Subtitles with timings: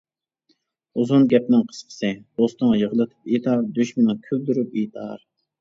[1.01, 2.11] ئۇزۇن گەپنىڭ قىسقىسى،
[2.41, 5.25] دوستۇڭ يىغلىتىپ ئېيتار، دۈشمىنىڭ كۈلدۈرۈپ ئېيتار.